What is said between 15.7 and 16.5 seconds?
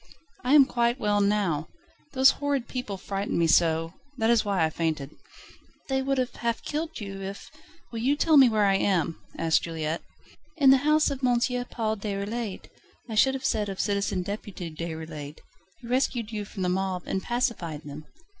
He rescued you